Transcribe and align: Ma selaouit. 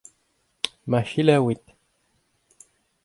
Ma 0.89 0.99
selaouit. 1.09 1.61